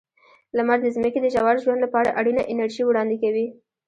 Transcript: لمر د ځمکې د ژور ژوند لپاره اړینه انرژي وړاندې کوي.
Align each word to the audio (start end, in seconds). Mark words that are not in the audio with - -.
لمر 0.57 0.77
د 0.83 0.87
ځمکې 0.95 1.19
د 1.21 1.27
ژور 1.33 1.55
ژوند 1.63 1.83
لپاره 1.85 2.15
اړینه 2.19 2.43
انرژي 2.51 2.83
وړاندې 2.85 3.17
کوي. 3.23 3.47